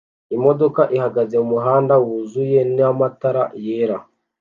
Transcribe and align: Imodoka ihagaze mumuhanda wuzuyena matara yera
Imodoka 0.35 0.81
ihagaze 0.95 1.35
mumuhanda 1.41 1.93
wuzuyena 2.05 2.85
matara 2.99 3.43
yera 3.65 3.97